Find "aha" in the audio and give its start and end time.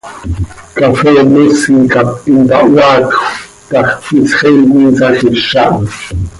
5.63-5.79